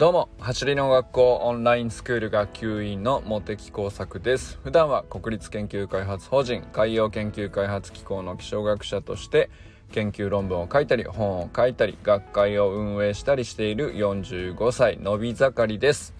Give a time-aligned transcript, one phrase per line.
[0.00, 4.58] どうも走りの学校オンラインスクール学級委員の茂木耕作です。
[4.64, 9.50] 普段は国立研究開発法人海洋研究開発機構の気象学者として
[9.92, 16.14] 研究論文を書いたり本を書いたり学会を運営したりしている45歳のび盛りです。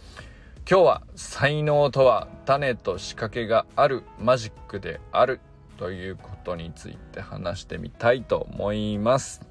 [0.70, 5.41] 今日は才能とは種と仕掛けがあるマジックである
[5.78, 9.50] ということについて話してみたいと思います。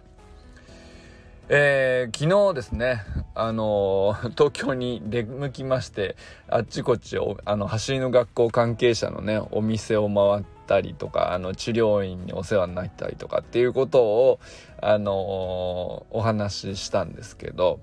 [1.51, 3.01] えー、昨日ですね、
[3.33, 6.15] あのー、 東京に出向きまして、
[6.47, 14.39] あっちこっちを、あの、走りの学校関係者のね、お店を回ったりとか、あの、治療院にお世話になったりとかっていうことを、
[14.79, 15.15] あのー、
[16.15, 17.79] お話ししたんですけど、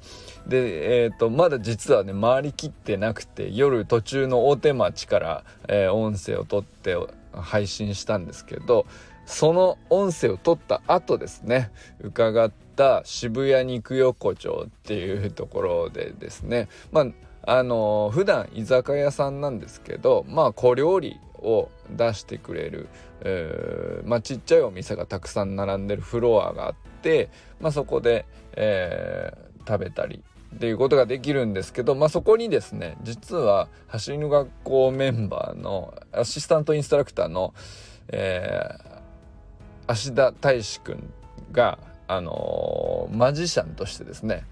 [0.46, 6.96] で、えっ、と、まだ実はね、回りきってなくて、夜途中の大手町から、え音声を取って
[7.32, 8.86] 配信したんですけど、
[9.26, 16.68] その音声を取った後ですね伺ってた渋谷肉横丁っていうところでですね。
[16.92, 17.06] まあ
[17.48, 22.88] あの普段居酒屋さんなんですけどまあ小料理を出してくれる、
[23.20, 30.22] えー、まあ、ちっちゃいお店がたくさん並んでるフロアがあって、まあ、そこで、えー、食べたり
[30.56, 37.54] っていうことができるんですけど、まあ、そこにですね実は走りの学校メンバーのアシスタントインストラクターの、
[38.08, 41.12] えー、芦田大志くん
[41.52, 44.44] が、あの、マジシャンとしてですね、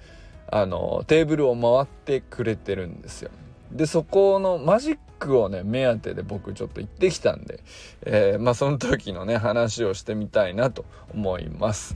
[0.51, 3.31] あの、テーブルを回ってくれてるんですよ。
[3.73, 7.61] で、そこのマジックをね、目当てで僕ちょっと行ってきたんで、
[8.03, 11.95] えー、まあその時のね、話をしてみたいなと思います。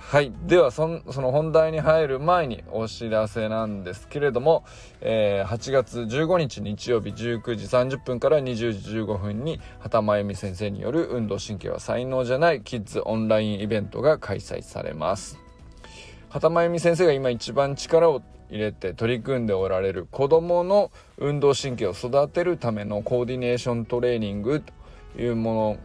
[0.00, 0.32] はい。
[0.46, 4.64] ではその本題に入る前にお知らせなんですけれども、
[5.00, 15.38] えー、8月15日日曜日19時30分から20時15分に畑真由美先生による運動神経は才能じゃないキッズオンラインイベントが開催されます。
[16.30, 25.78] 畑真由美先生が今一番力を入れて取り組んでおられる子どもの運動神経を育てるためのコーディネーショントレーニングというも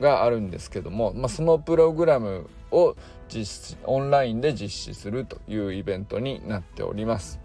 [0.00, 2.94] のがあるんですけども、まあ、そのプログラムを
[3.28, 7.40] 実施オンラインで実施するというイベントになっております。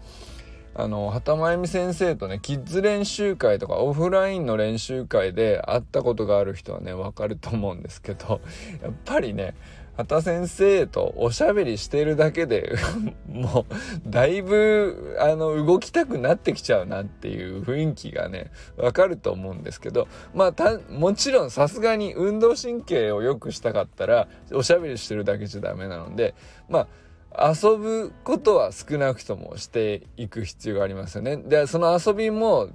[0.76, 8.40] あの畑真由美先生とねキッズ練習会とかオフラインの練習会で会ったことがある人はね分かると思うんですけど
[8.82, 9.54] やっぱりね
[9.96, 12.74] 畑先生とおしゃべりしてるだけで
[13.28, 26.34] もうだいぶあの動きたくなってきちゃうなっていう雰囲気がねわかると思うんですけどまあもちろんさすがに運動神経を良くしたかったらおしゃべりしてるだけじゃダメなので
[26.68, 26.86] まあ
[27.36, 31.36] 遊ぶことは少なくともしていく必要がありますよね。
[31.36, 32.68] で、その遊びも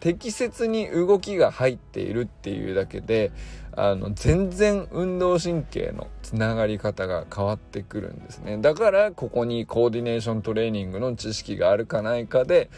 [0.00, 3.32] 適切に動きが入っているっていうだけで、
[3.76, 8.58] あの、全然運動神経のつながり方が変わってくるんですね。
[8.58, 12.70] だから、ここにコーディネーショントレーニングの知識があるかないかで、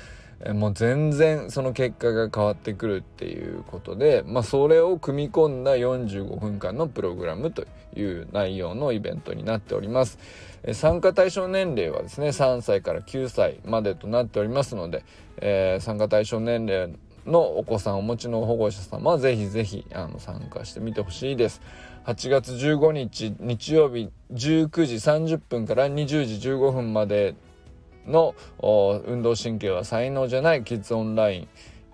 [0.52, 7.66] もう全然その結果が変わってくるっていうことで、まあ、それを組み込んだ45分間のプログラムと
[7.96, 10.18] いう内容のイベントになっております。
[10.72, 15.04] 参加対象年齢はですね3歳から9歳までとなっておりますので、
[15.38, 16.92] えー、参加対象年齢
[17.24, 21.62] のお子さんをお持ちの保護者様はぜひぜひあの参加してみてほしいです。
[22.04, 27.34] 8月15日日曜日19時30分から20時15分まで
[28.06, 28.34] の
[29.06, 31.48] 運動神経は才能じゃないキッズオンライ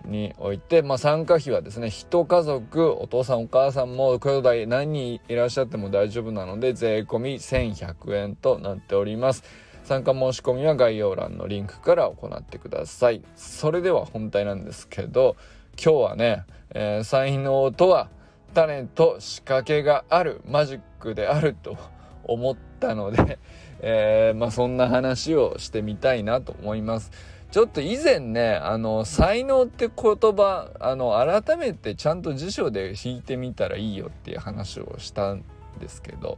[0.07, 9.43] ンにおいて、まあ、参加費はですね一家族お父さんお母さんも兄弟何人いらっしゃっても大丈夫なので税込み1100円となっております。
[9.83, 13.21] 参加申し込みは概要欄のリンクから行ってください。
[13.35, 15.35] それでは本題なんですけど
[15.81, 18.09] 今日はね、えー、才能とは
[18.53, 21.77] 種と仕掛けがあるマジックであると
[22.23, 23.39] 思ったので
[23.85, 27.11] えー、まあ、そんな話をしてみたいなと思います。
[27.51, 35.43] ちょっと以前ね、あの、才能って言葉、あの、改めてちゃんと辞書で引いてみたらいいよっていう話をしたん
[35.79, 36.37] ですけど、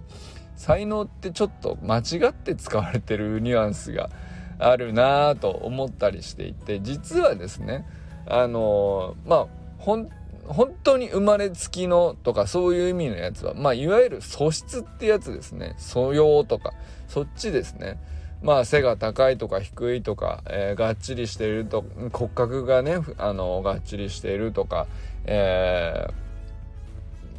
[0.56, 4.10] 才能ってちょっと間違って使われてるニュアンスが
[4.58, 7.86] あるなぁと思ったりしていて、実はですね、
[8.26, 9.48] あの、まあ、
[9.78, 10.10] 本
[10.48, 15.76] 本当に生まれつきのとかそういう意味のやつは、まあ、いわゆる素質ってやつですね。
[15.78, 16.74] 素養とか、
[17.08, 18.00] そっちですね。
[18.42, 24.86] まあ、背が高いとか低いとか、えー、がっちりしていると、骨格がね、あの、がっちりしているとか、
[25.26, 26.08] え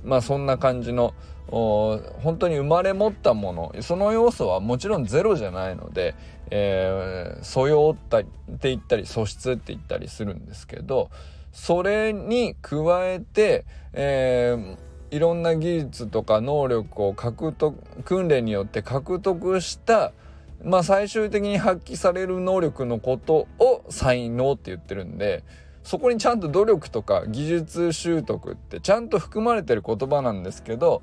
[0.05, 1.14] ー、まあ、そんな感じの、
[1.49, 6.17] 本当に生まれ持ったものその要素はもちろんゼロじゃないので、
[6.50, 8.26] えー、素養って
[8.62, 11.08] 言ったり素質って言ったりするんですけど
[11.56, 12.76] それに加
[13.06, 13.64] えて、
[13.94, 20.12] えー、いろんな技術とか能力を獲得訓練によって獲得した
[20.62, 25.44] まあ最終的に発揮される能力のことを才能って言ってるんで
[25.82, 31.03] そこにちゃんと努力とか技術習得ってちゃんと含まれてる言葉なんですけど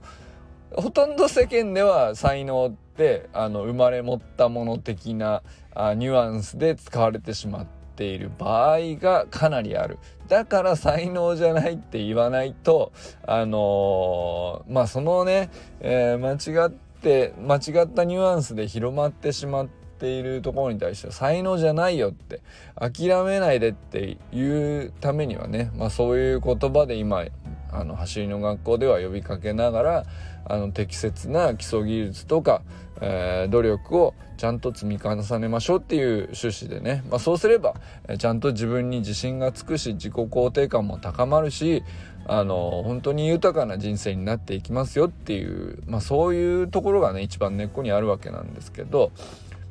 [0.72, 5.42] ほとんど世間では才能ってあの生まれ持ったもの的な
[5.74, 10.00] あニュアンスで使われてしまってている場合がかなりある。
[10.28, 12.92] だから才能じゃないって言わないと
[13.28, 15.51] あのー、まあそのね、
[15.81, 22.42] えー、間違って間違ったニュアンスで広まってしまってているところに対しては才能じゃないよって
[22.75, 27.24] 諦めないでっていうためにはね、まあ、そういう言葉で今
[27.72, 30.06] あの走りの学校では呼びかけながら
[30.45, 32.62] あの適切な基礎技術とか、
[33.01, 37.75] えー、努力をちゃんと積み重ねましょうっていう趣旨でね、まあ、そうすれば、
[38.07, 41.84] えちゃんと自分に自信がつくし自己肯定感も高まるし
[42.25, 49.12] あの本当に豊かな人生になっていきますよっていう、まあ、そういうところがね一番根っこにあるわけなんですけど。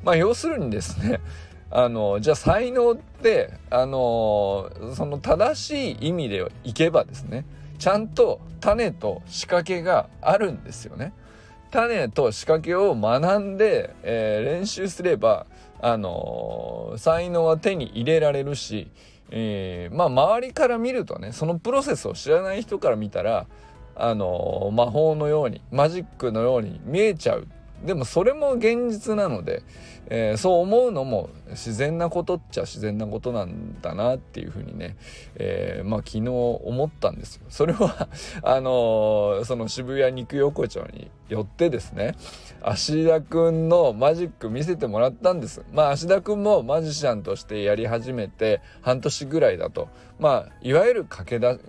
[0.03, 1.19] まあ要するにですね
[1.71, 7.45] あのじゃあ才能ってあのその正しい意味でいけばですね
[7.83, 11.11] ちゃんと種と仕掛けがあるんですよね。
[11.69, 15.47] 種と仕掛けを学んで、えー、練習すれば
[15.81, 18.89] あの才能は手に入れられるし、
[19.31, 23.47] えー、まあ周りから見るとねそのプロセスを知らない人から見たら
[23.97, 27.49] あの魔法のようにマジックのように見えちゃう
[27.83, 29.63] でもそれも現実なので、
[30.07, 34.95] えー、そう思うのも自然なことっちゃ自然なことなんだなっていうふうにね、
[35.35, 37.43] えー、まあ昨日思ったんですよ。
[37.49, 38.07] それは
[38.41, 42.15] あのー、その渋谷肉横丁によってですね
[42.61, 45.63] 芦田くんのマジック見せてもらったんです。
[45.71, 49.89] まあ芦田くんもマジシャンとしてやり始めて半年ぐらいだと
[50.19, 51.59] まあいわゆる駆け出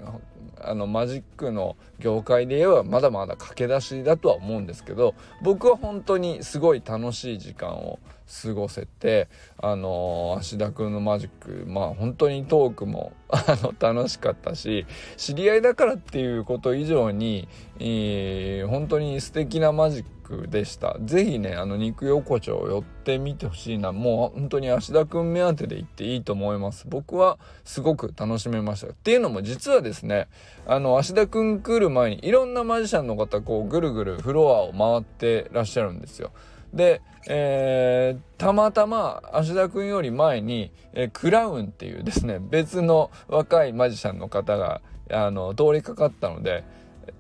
[0.61, 7.99] あのマジックの業界で言えばまだまだ駆け出しだとは思うんですけど僕は本当にすごい楽しい時間を
[8.43, 9.29] 過ごせて
[9.59, 14.87] あの芦田君のマジックまあ本当にトークも あの楽しかったし
[15.17, 17.49] 知り合いだからっていうこと以上に、
[17.79, 20.97] えー、本当に素敵なマジックでした。
[21.05, 23.93] 是非ねあの肉横丁寄ってみてほしいな。
[23.93, 26.87] もう本当に芦田くん目当てで行っていいと思います。
[26.89, 28.89] 僕はすごく楽しめました。
[28.89, 30.27] っていうのも実はですね
[30.67, 36.33] あの芦田くん来る前にいろんなマジシャンの方こうぐるぐるフロアを回ってらっしゃるんですよ。
[36.73, 44.81] で、えー、たまたま芦田くんより前に、えー、クラウンっていうですね別の若いマジシャンの方が
[45.11, 46.65] あの通りかかったので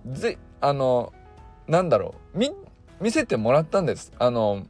[0.06, 1.12] ぜあの
[1.68, 2.38] なんだろう
[3.00, 4.12] 見せてもらったんです。
[4.18, 4.66] あの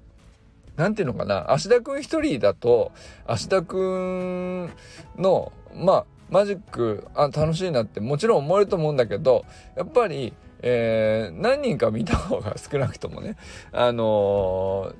[0.76, 2.90] なんていうのかな芦田くん一人だと
[3.26, 4.70] 芦田くん
[5.16, 9.44] のまあマジックあ楽しいなってもちろん思えると思うんだけど
[9.76, 10.32] やっぱり
[10.66, 13.36] えー、何人か見た方が少なくともね
[13.70, 14.94] あの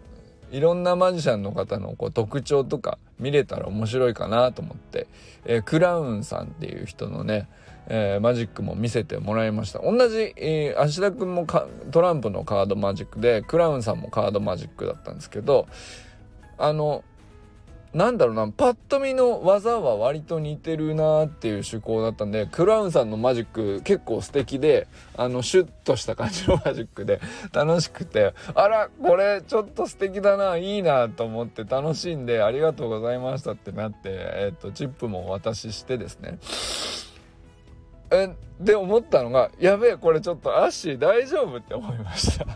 [0.53, 5.06] ー、いろんなマジシャンの方のこう特徴とか見れたら面白いかなと思って、
[5.47, 7.49] えー、クラウンさんっていう人のね、
[7.88, 11.46] えー、マジックも見せてもらいました同じ、えー、芦田君も
[11.90, 15.66] トランプのカードマジックでクラウンさんもカードマジックだったんですけど
[16.58, 17.04] あの
[17.94, 27.20] なんだろうな、パッと見の技は割と似てるなっていう趣向だったんで、クラウンさんのマジック結構素敵で、あの、シュッとした感じのマジックで
[27.52, 36.38] 楽しくて、あら、これちょっと素敵だな、いいなと思って楽しんでありがとうございましたってなって、えっと、チップもお渡ししてですね。
[38.14, 42.47] え、で思ったのが、やべえ、これちょっとアッシー大丈夫って思いました。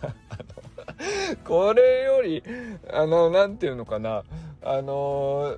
[1.44, 2.42] これより、
[2.92, 4.24] あの、なんていうのかな、
[4.62, 5.56] あの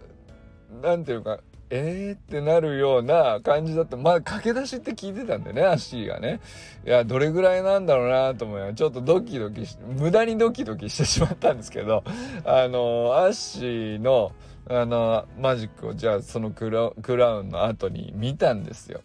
[0.82, 1.40] ー、なんていうか、
[1.70, 3.96] えーってなるような感じだった。
[3.96, 6.40] まあ、駆け出しって聞いてたんでね、アッシーがね。
[6.84, 12.02] いや、どれぐらいなんだろうなと思いちょっとドキドキし、無駄にドキドキしてしまったんですけど、
[12.44, 14.32] あのー、アッシーの、
[14.68, 19.00] あの、マジックを、じゃあそのクラクラウンの後に見たんですよ。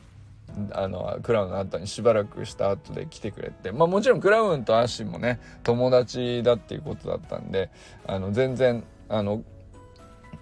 [0.71, 3.71] あのクラウンの後にしばらくした後で来てくれて。
[3.71, 7.69] まあもちろんクラウンとアッシーもね友達だっていうことだったんで
[8.05, 9.43] あの全然あの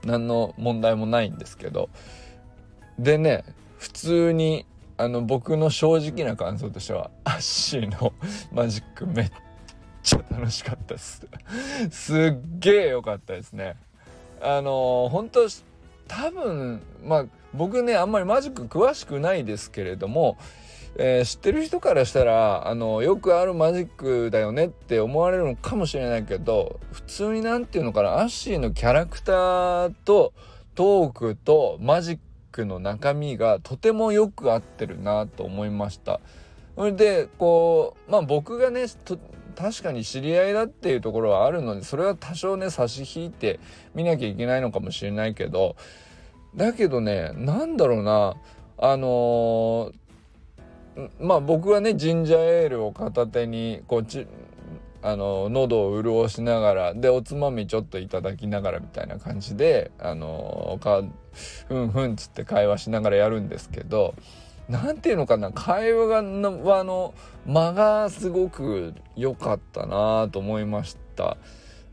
[0.03, 1.89] 何の問題もないんですけど。
[2.99, 3.43] でね
[3.77, 4.65] 普通に
[4.97, 8.13] あの僕の正直な感想としてはアッシーの
[8.53, 9.31] マジックめっ
[10.03, 11.27] ちゃ楽しかったです。
[11.89, 13.75] すっげえ良かったですね。
[14.41, 15.47] あの本当
[16.07, 20.37] 多分まあ僕ねあんまりマジック詳しくないですけれども
[20.95, 30.33] えー、知ってる人からしたらあのよくあるマジックだよねって思われるのかもしれないけど普通に何て言うのかなアッシーのキャラクターと
[30.75, 32.19] トークとマジッ
[32.51, 36.19] クの中身がとてもよく合ってるなと思いました。
[36.75, 38.85] それでこうまあ僕がね
[39.53, 43.59] 確かに知り合いだっていうところはあるのでそれは多少ね差し引いて
[43.95, 45.75] 見なきゃいけないのかもしれないけど
[46.55, 48.35] だけどねなんだろうな
[48.77, 54.27] あのー、まあ僕はねジンジャーエールを片手にこっち
[55.01, 61.03] あの喉を潤しながらでおつまみちょっといただきながらみたいな感じであのか
[61.67, 64.15] ふんふんつって会話しながらやるんですけど
[64.69, 67.13] 何ていうのかな会話のあの
[67.45, 71.37] 間がすごく良かったなと思いました。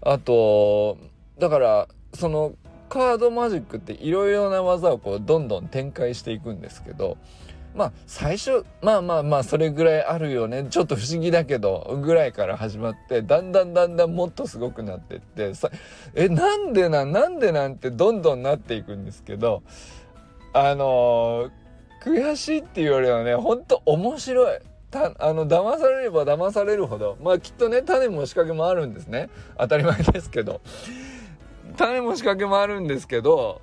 [0.03, 0.97] あと
[1.39, 2.55] だからその
[2.89, 7.19] カードマジックっていろいろな技をこうどんどん展開していくんですけど
[7.75, 10.67] まあ最初まあまあまあそれぐらいあるよね。
[10.71, 15.71] ちょっと不思議だけどぐらいから始まってだんだんだんだんもっとすごくなってってさ
[16.15, 19.63] えなんでなんなんでなんてどんどんなっていくんですけど
[20.53, 21.51] あの、
[22.01, 24.59] 悔しいっていうよりはねほんと面白い。
[24.91, 27.17] たあの騙されれば騙されるほど。
[27.23, 29.31] まあきっとね種も仕掛けもあるんですね。
[29.57, 30.61] 当たり前ですけど。
[31.77, 33.63] 種も仕掛けもあるんですけど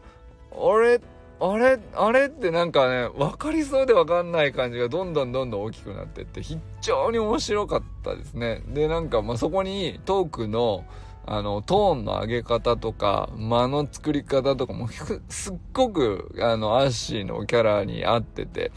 [0.51, 1.01] 俺
[1.39, 8.63] あれあれってなんかね分かりそうで分かんない感じがどんどんどんどん大きくなってって非常に面白かったですね。
[8.67, 10.83] でなんかまあそこにトークの
[11.29, 14.87] あのトーンの上げ方とか間の作り方とかも
[15.27, 18.71] すっごくあのアッシーのキャラに合ってて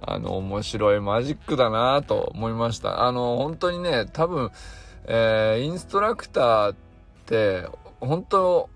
[0.00, 3.04] あの面白いマジックだなと思いました。
[3.04, 4.50] あの本当にね多分、
[5.04, 6.76] えー、インストラクターっ
[7.26, 7.68] て
[8.00, 8.70] 本当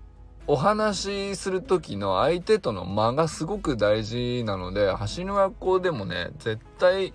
[0.47, 7.13] お話しする時の相手との間がすごく大事なので橋の学校でもね絶対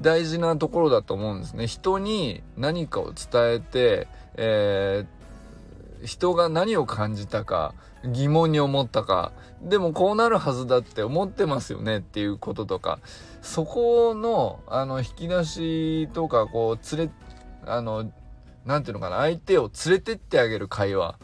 [0.00, 1.66] 大事なところだと思うんですね。
[1.66, 5.15] 人に何かを伝えて、えー、
[6.04, 7.74] 人が何を感じたか
[8.04, 12.98] 疑問に思ったかでもこうなるはずだって思ってますよねっていうこととか
[13.42, 17.12] そこのあの引き出しとかこう連れ
[17.66, 18.10] あの
[18.64, 21.18] 何て言うのかな相手を連れてってあげる会話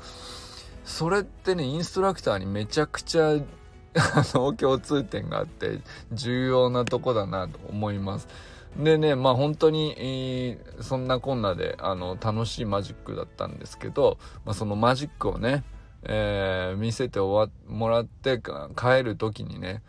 [0.85, 3.33] それってねインストラクターにめちゃくちゃ
[3.95, 5.81] あの共通点があって
[6.13, 8.29] 重要なとこだなと思います。
[8.77, 15.63] でねまあ本当に、えー、そんなこんなであの楽しいマジックだったんですけど、まあ、そのマジックをね、
[16.05, 19.83] えー、見せて終わもらって帰る時にね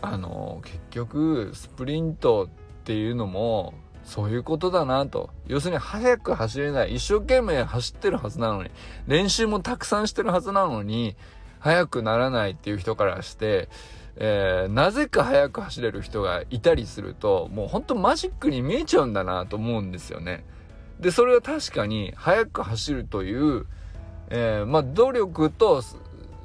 [0.00, 2.48] あの結局スプリントっ
[2.84, 3.74] ていうのも
[4.08, 5.28] そういうことだなと。
[5.46, 6.96] 要するに速く走れない。
[6.96, 8.70] 一生懸命走ってるはずなのに、
[9.06, 11.14] 練習もたくさんしてるはずなのに、
[11.58, 13.68] 速くならないっていう人からして、
[14.20, 20.44] えー、なぜか速く走れる人がいたりすると、もうほんとマジックに見えちゃうんだなと思うんですよね。
[20.98, 23.66] で、それは確かに速く走るという、
[24.30, 25.82] えー、まあ努力と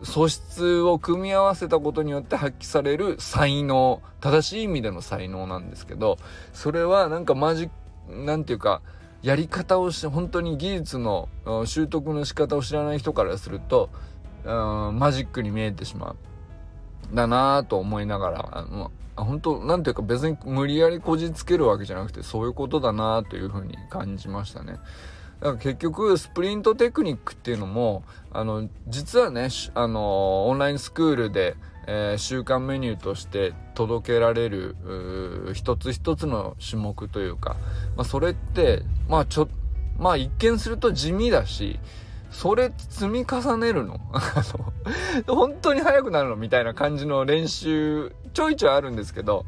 [0.03, 6.17] 素質を組み合わせたことによって発揮される才能正しい意味での才能なんですけど
[6.53, 7.69] それはなんかマジ
[8.09, 8.81] なんていうか
[9.21, 11.29] やり方をして本当に技術の
[11.65, 13.89] 習得の仕方を知らない人からすると
[14.43, 14.51] う
[14.91, 16.17] んマジックに見えてしまう
[17.13, 24.79] だなぁと思いながらあの本当なんていうか別に無理やりこじつけるわけじゃなくてそういうことだなというふうに感じましたね。
[25.39, 31.55] だから結局スプリントテクニックっていうのもあの実はねあのオンラインスクールで、
[31.86, 34.75] えー、週間メニューとして届けられる
[35.53, 37.58] 一つ一つの種目というか、
[37.96, 39.50] まあ、それってまあちょ
[39.98, 41.79] まあ一見すると地味だし
[42.33, 43.99] それ積み重ねるの？
[45.27, 46.35] 本当に速くなるの？
[46.35, 49.45] みたいな感じの練習ちょいちょいあるんですけど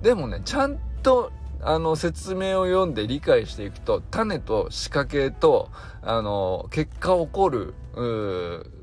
[0.00, 5.68] でもねちゃんとあの説明を読んで理解していくと種と仕掛けと
[6.02, 7.74] あの結果起こる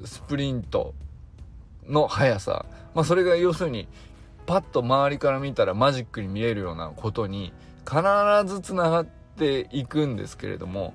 [0.05, 0.93] スプリント
[1.87, 3.87] の速さ、まあ、それが要するに
[4.45, 7.53] パッと周りから見たらマジックに見えるようなことに
[7.85, 8.01] 必
[8.45, 10.93] ずつながっていくんですけれども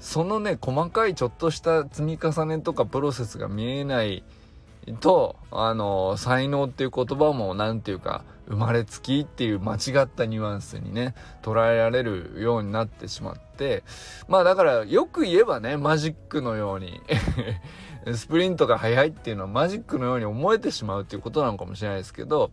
[0.00, 4.24] そのね細かいちょっとした積み重ねとかプロセスが見えない
[5.00, 13.84] とあの才能っていう言葉も何て言うか生まれつきっていう間違ったニュアンスにね捉えられるようになってしまって
[14.26, 17.00] まあだからよく言えばねマジックのように
[18.14, 22.50] スプリントが速いっていうのはマジックのように思えてしまうっていうことなのかもしれないですけど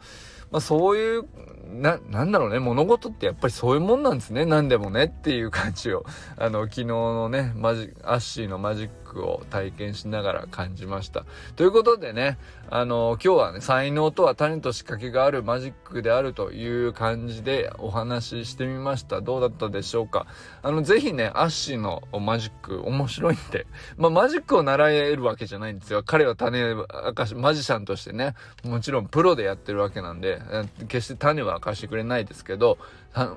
[0.52, 1.26] まあそういう
[1.68, 4.46] な、なんだろうね、物事ってやっぱりそういうもんなんですね。
[4.46, 6.06] 何でもねっていう感じを、
[6.38, 11.26] あの、昨日のね、マジ、アッシーのマジックを体験しながら感じました。
[11.56, 12.38] ということでね、
[12.70, 19.22] あの、今日はね、才能とは種と仕掛けがあるマジックであるという感じでお話ししてみました。
[19.22, 20.26] どうだったでしょうか
[20.64, 26.04] あの、ぜひね、アッシーのマジック面白いんで、 まあ、マジックを習えるわけじゃないんですよ。
[26.06, 32.78] 彼は種明かし、マジシャンとしてね、もちろんプロでやってるわけなんでで、決して種は明かしてくれないですけど、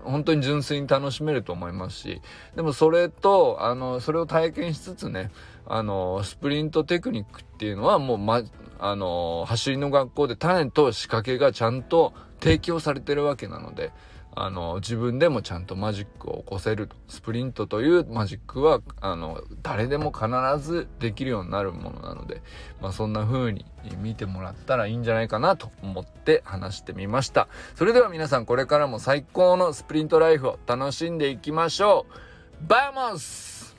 [0.05, 2.23] 本当に純粋に楽しめると思いますし、
[2.57, 5.31] でもそれと、あの、それを体験しつつね、
[5.67, 8.43] あの、スプリントテクニックっていうのはもう、ま、
[8.79, 13.93] あの、走りの学校で種と仕掛けがちゃんと提供されてるわけなので、
[14.35, 16.89] あの、自分でもちゃんとマジックを起こせる。
[17.09, 20.29] スプリントというマジックは、あの、誰でも必
[20.65, 22.43] ずできるようになるものなので、
[22.81, 23.65] まあ、そんな風に
[23.99, 27.49] 見てもらったらいいんじゃないかなと思って話してみました。
[27.75, 33.75] それでは皆さんこれからも最高のスプリントライフを楽しんでいきましょうバイモス